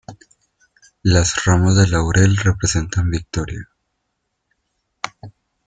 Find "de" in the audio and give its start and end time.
1.75-1.85